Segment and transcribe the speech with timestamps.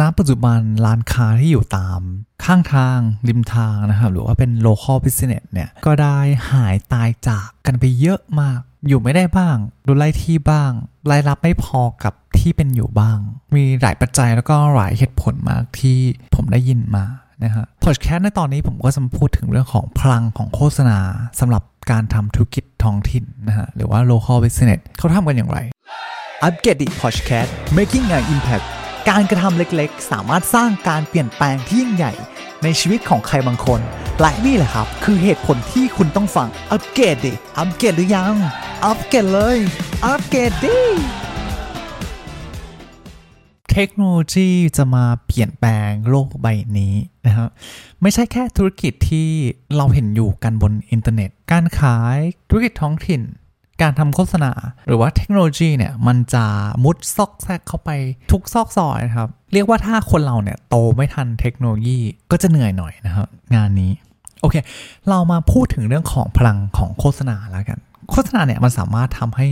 [0.00, 2.00] ณปัจจุบันร้านค้าที่อยู่ตาม
[2.44, 2.98] ข้างทาง
[3.28, 6.18] ริมทางนะครับ หรือว่าเป็น local business เนี่ยก็ได้
[6.52, 10.70] หายตายจากกันไปเยอะมาก อยู่ไม่ได้บ้างโดนไล่ที่บ้าง
[11.10, 13.18] รายรับไม่พอกับที่เป็นอยู่บ้าง
[13.54, 15.98] มีหลายปัจจัยแล้วก็หลายเหตุผลมากที่
[16.34, 17.04] ผมได้ยินมา
[17.42, 20.98] นะฮะพอดแคสต์ในตอนนี้ผมก็จะมาพูดถึงเรื่องของพลังของโฆษณา
[21.40, 25.58] สำหรับการทำธุรกิจท้องถิ่นนะฮะหรือว่า local business เขาทำกันอย่างไร
[26.42, 28.66] UPGRADI พอดแคสต์ making an impact
[29.12, 32.12] การกระทำเล็กๆ สามารถสร้างการเปลี่ยนแปลงที่ยิ่งใหญ่
[32.62, 33.80] ในชีวิตของใครบางคน
[34.20, 38.34] และนี่แหละครับ คือเหตุผลที่คุณต้องฟัง อัปเกรดดิ อัปเกรดหรือยัง
[38.84, 39.58] อัปเกรดเลย
[40.04, 40.78] อัปเกรดดิ
[43.72, 46.46] เทคโนโลยีจะมาเปลี่ยนแปลงโลกใบ
[46.78, 46.94] นี้
[47.26, 47.48] นะครับ
[48.02, 49.28] ไม่ใช่แค่ธุรกิจที่
[49.76, 53.22] เราเห็นอยู่กันบนอินเทอร์เน็ต การขายธุรกิจท้องถิ่น
[53.82, 54.52] การทำโฆษณา
[54.86, 56.44] หรือว่าเทคโนโลยีเนี่ยมันจะ
[56.84, 57.90] มุดซอกแซกเข้าไป
[58.32, 61.98] ทุกซอกซอยนะครับ เรียกว่าถ้าคนเราเนี่ยโตไม่ทันเทคโนโลยี
[62.30, 63.92] ก็จะเหนื่อยหน่อยนะครับงานนี้
[64.40, 64.56] โอเค
[65.08, 67.78] เรามาพูดถึงเรื่องของพลังของโฆษณาแล้วกัน
[68.10, 69.48] โฆษณาเนี่ยมันสามารถทำให้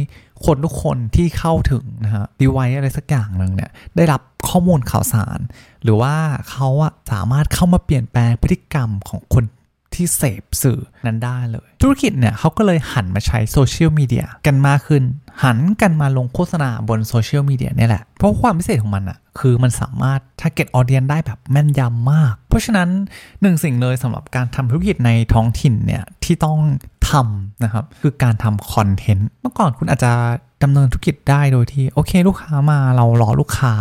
[0.46, 5.38] คนทุกคนที่เข้าถึงนะฮะดีไวอะไรสักอย่างหนึ่งเนี่ยได้รับข้อมูลข่าวสาร
[5.82, 6.14] หรือว่า
[6.50, 9.44] เขาอะสามารถเข้ามาเปลี่ยนแปลงพฤติกรรมของคน
[9.96, 15.04] ที่เสพสื่อนั้นได้เลย ธุรกิจเนี่ยเขาก็เลยหันมาใช้โซเชียลมีเดียกันมากขึ้น
[15.44, 22.88] หันกันมาลงโฆษณาบนโซเชียลมีเดียนี่แหละ เพราะความพิเศษของมันอะคือมันสามารถ target audience ได้แบบแม่นยำมาก เพราะฉะนั้น
[23.42, 26.58] หนึ่งสิ่งเลยสำหรับการทำธุรกิจในท้องถิ่นเนี่ยที่ต้อง
[27.10, 30.12] ทำนะครับ คือการทำคอนเทนต์เมื่อก่อนคุณอาจจะ
[30.62, 33.72] ดำเนินธุรกิจได้โดยที่ โอเค ลูกค้ามาเรารอลูกค้า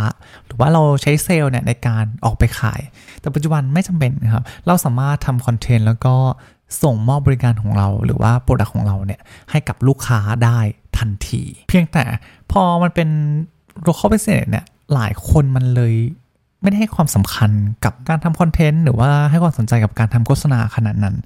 [0.46, 2.80] หรือว่าเราใช้เซลล์เนี่ยในการออกไปขาย
[3.20, 6.14] แต่ปัจจุบันไม่จำเป็นนะครับ เราสามารถทำคอนเทนต์แล้วก็
[6.82, 10.58] ส่งมอบบริการของเรา หรือว่า product ของเราเนี่ยให้กับลูกค้าได้
[10.98, 12.04] ทันที เพียงแต่
[12.52, 13.08] พอมันเป็น
[13.82, 15.94] โลคอล b ิ s เ s เนี่ยหลายคนมันเลย
[16.64, 17.50] ไม่ได้ให้ความสำคัญ
[17.84, 21.16] กับการทำคอนเทนต์หรือว่าให้ความสนใจกับการทำโฆษณาขนาดนั้น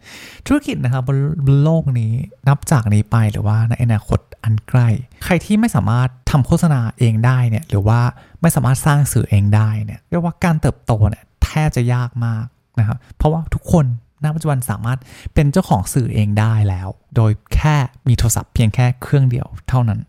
[0.46, 1.10] ธุรกิจนะครับบ
[1.54, 2.12] นโลกนี้
[2.48, 4.88] นับจากนี้ไปหรือว่าในอนาคตอันใกล้
[5.24, 8.00] ใครที่ไม่สามารถทำโฆษณาเองได้เนี่ยหรือว่า
[8.40, 12.44] ไม่สามารถสร้างสื่อเองได้เนี่ยเรียกว่าการเติบโตเนี่ยแทบจะยากมาก
[12.78, 13.86] นะครับเพราะว่าทุกคน
[14.24, 14.98] ณปัจจุบันสามารถ
[15.34, 17.76] เป็นเจ้าของสื่อเองได้แล้ว โดยแค่
[18.08, 20.00] มีโทรศัพท์เพียงแค่เครื่องเดียวเท่านั้น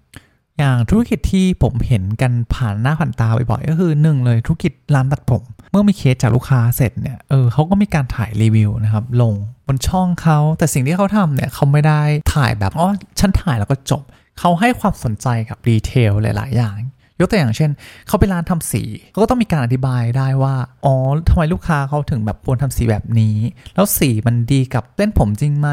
[0.60, 9.34] อย่างธุรกิจที่ผมเห็นกันผ่านหน้าผ่านตาบ่อยๆก็คือหนึ่งเลยธุรกิจร้านตัดผม เมื่อมีเคสจากลูกค้าเสร็จเนี่ยเออเขาก็มีการถ่ายรีวิวนะครับลง
[9.68, 12.02] บนช่องเขาแต่สิ่งที่เขาทำเนี่ยเขาไม่ได้
[12.36, 14.04] ถ่ายแบบอ๋อฉันถ่ายแล้วก็จบ
[14.40, 16.76] เขาให้ความสนใจกับดีเทลหลาย ๆ อย่าง
[17.20, 17.72] ยกตัวอย่างเช่น
[18.08, 20.56] เขาไปร้านทำสีเขาก็ต้องมีการอธิบายได้ว่า
[20.86, 20.96] อ๋อ
[21.30, 23.36] ทำไมลูกค้าเขาถึงแบบควรทำสีแบบนี้
[23.76, 25.70] แล้วสีมันดีกับเส้นผมจริงไหม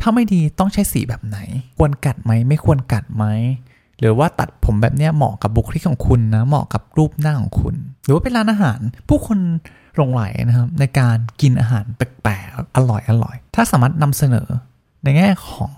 [0.00, 1.38] ถ้าไม่ดีต้องใช้สีแบบไหน
[1.78, 3.24] ควรกัดไหม ไม่ควรกัดไหม
[4.00, 9.38] หรือว่าตัดผมแบบเนี้ยเหมาะกับบุคลิกของคุณนะ เหมาะกับรูปหน้าของคุณ หรือว่าเป็นร้านอาหาร ผู้คน
[9.96, 14.48] หลงไหลนะครับ ในการกินอาหารแปลกๆอร่อยอร่อย ถ้าสามารถนำเสนอ
[15.04, 15.70] ในแง่ของ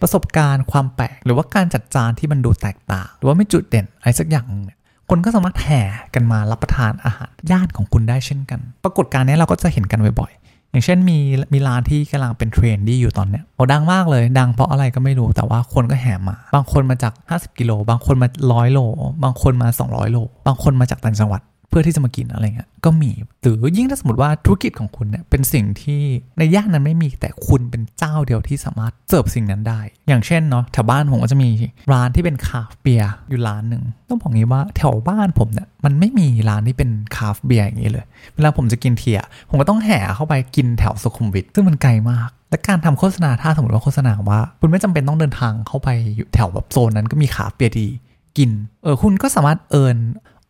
[0.00, 4.78] ประสบการณ์ความแปลก หรือว่าการจัดจานที่มันดูแตกต่าง หรือว่ามีจุดเด่นอะไรสักอย่างเนี่ย
[5.10, 5.82] คนก็สามารถแห่
[6.14, 11.18] กันมารับประทานอาหารร้านของคุณได้เช่นกัน ปรากฏการณ์นี้เราก็จะเห็นกันบ่อยๆ อย่างเช่นมี
[11.52, 18.78] มีร้านที่กำลังเป็น trendy อยู่ตอนเนี้ยโอ้ดังมากเลย ดังเพราะอะไรก็ไม่รู้แต่ว่าคนก็แห่มา บางคนมาจาก 50 กิโล บางคนมาร้อยโล
[19.24, 21.42] บางคนมา 200 โล บางคนมาจากต่างจังหวัด
[21.76, 23.10] เพื่อที่จะมากินอะไรเงี้ยก็มี
[23.42, 26.02] หรือยิ่งถ้าสมมติว่าธุรกิจของคุณเนี่ยเป็นสิ่งที่
[26.38, 31.48] ในย่านนั้นไม่มีแต่คุณเป็นเจ้าเดียวที่สามารถเสิร์ฟสิ่งนั้นได้ อย่างเช่นเนาะแถวบ้านผมก็จะมี
[31.92, 38.04] ร้านที่เป็นคราฟต์เบียร์อยู่ร้านหนึ่งต้องบอกงี้ว่าแถวบ้านผมเนี่ยมันไม่มีร้านที่เป็นคราฟต์เบียร์อย่างนี้เลย
[38.34, 47.88] เวลาผมจะกินเทียผมก็ต้องแห่เข้าไปกินแถวสุขุมวิทซึ่งมันไกลมากและการทำโฆษณาถ้าสมมติว่าโฆษณาว่า คุณไม่จำเป็นต้องเดินทางเข้าไปอยู่แถวแบบโซนนั้นก็มีคราฟต์เบียร์ดีๆ
[48.38, 48.50] กิน
[48.82, 49.96] เออคุณก็สามารถเชิญ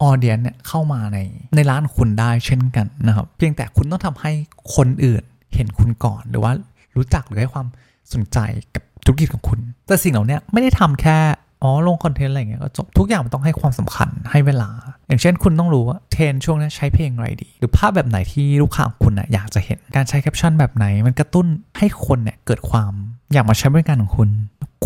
[0.02, 1.18] audience เนี่ยเข้ามาใน
[1.56, 4.32] ในร้านคุณได้เช่นกันนะครับเพียงแต่คุณต้องทำให้
[4.74, 5.22] คนอื่น
[5.54, 6.52] เห็นคุณก่อน หรือว่า
[6.96, 7.66] รู้จักหรือให้ความ
[8.12, 8.38] สนใจ
[8.74, 11.18] กับธุรกิจของคุณ แต่สิ่งเหล่านี้ไม่ได้ทำแค่
[11.62, 14.70] อ๋อลงคอนเทนต์อะไรเงี้ยก็จบทุกอย่างมันต้องให้ความสำคัญให้เวลา
[15.08, 21.46] อย่างเช่นคุณต้องรู้ว่าเทรนช่วงนี้ใช้เพลงอะไรดี หรือภาพแบบไหนที่ลูกค้าของคุณน่ะอยากจะเห็นการใช้แคปชั่นแบบไหน มันกระตุ้น
[21.78, 22.92] ให้คนเนี่ยเกิดความ
[23.32, 24.28] อยากมาใช้บริการของคุณ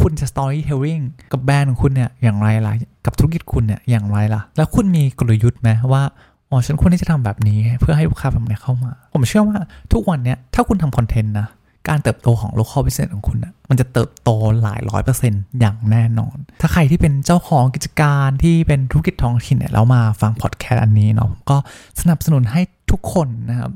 [0.02, 2.72] คุณจะ storytelling กับแบรนด์ของคุณเนี่ยอย่างไรล่ะ
[3.06, 6.02] กับธุรกิจคุณเนี่ยอย่างไรล่ะ แล้วคุณมีกลยุทธ์ไหมว่า
[6.50, 9.58] อ๋อฉันควรที่จะทำแบบนี้เพื่อให้ลูกค้าแบบนี้เข้ามา ผมเชื่อว่า
[9.92, 11.48] ทุกวันเนี้ยถ้าคุณทำคอนเทนต์นะ
[11.88, 14.30] การเติบโตของ local business ของคุณนะมันจะเติบโต
[14.62, 21.56] หลายร้อยเปอร์เซ็นต์อย่างแน่นอน ถ้าใครที่เป็นเจ้าของกิจการที่เป็นธุรกิจท้องถิ่นเนี่ยแล้วมาฟังพอดแคสต์อันนี้เนาะผมก็
[22.00, 22.60] สนับสนุนให้
[22.90, 23.70] ทุกคนนะครับ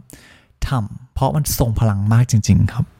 [0.68, 2.84] ทำเพราะมันทรงพลังมากจริง ๆ ครับ